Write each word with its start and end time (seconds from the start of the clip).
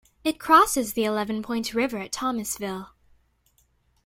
It 0.23 0.39
crosses 0.39 0.93
the 0.93 1.03
Eleven 1.05 1.43
Point 1.43 1.75
River 1.75 1.99
at 1.99 2.11
Thomasville. 2.11 2.89